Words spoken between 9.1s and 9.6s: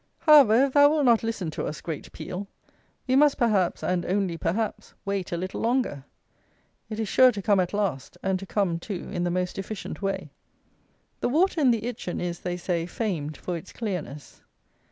in the most